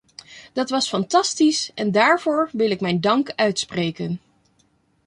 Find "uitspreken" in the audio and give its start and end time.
3.35-4.21